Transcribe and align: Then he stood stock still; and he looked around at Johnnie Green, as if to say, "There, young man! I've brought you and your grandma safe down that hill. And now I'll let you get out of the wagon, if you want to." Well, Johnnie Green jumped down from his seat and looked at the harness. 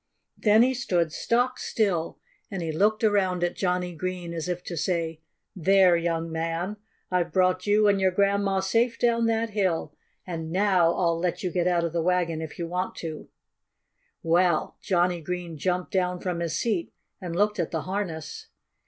Then 0.35 0.63
he 0.63 0.73
stood 0.73 1.13
stock 1.13 1.59
still; 1.59 2.17
and 2.49 2.63
he 2.63 2.71
looked 2.71 3.03
around 3.03 3.43
at 3.43 3.55
Johnnie 3.55 3.93
Green, 3.93 4.33
as 4.33 4.49
if 4.49 4.63
to 4.63 4.75
say, 4.75 5.21
"There, 5.55 5.95
young 5.95 6.31
man! 6.31 6.77
I've 7.11 7.31
brought 7.31 7.67
you 7.67 7.87
and 7.87 8.01
your 8.01 8.09
grandma 8.09 8.61
safe 8.61 8.97
down 8.97 9.27
that 9.27 9.51
hill. 9.51 9.95
And 10.25 10.51
now 10.51 10.91
I'll 10.91 11.19
let 11.19 11.43
you 11.43 11.51
get 11.51 11.67
out 11.67 11.83
of 11.83 11.93
the 11.93 12.01
wagon, 12.01 12.41
if 12.41 12.57
you 12.57 12.67
want 12.67 12.95
to." 12.95 13.29
Well, 14.23 14.75
Johnnie 14.81 15.21
Green 15.21 15.55
jumped 15.55 15.91
down 15.91 16.19
from 16.19 16.39
his 16.39 16.55
seat 16.55 16.91
and 17.21 17.35
looked 17.35 17.59
at 17.59 17.69
the 17.69 17.81
harness. 17.81 18.47